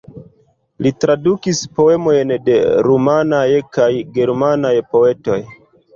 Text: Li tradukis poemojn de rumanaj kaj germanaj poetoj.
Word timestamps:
Li 0.85 0.91
tradukis 1.03 1.59
poemojn 1.81 2.33
de 2.47 2.57
rumanaj 2.87 3.45
kaj 3.77 3.91
germanaj 4.17 4.77
poetoj. 4.95 5.39